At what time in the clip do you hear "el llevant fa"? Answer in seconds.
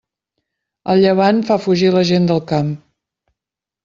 0.93-1.57